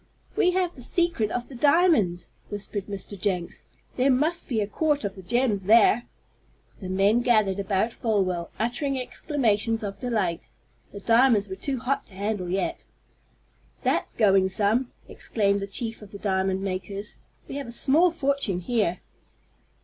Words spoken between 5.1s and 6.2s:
the gems there!"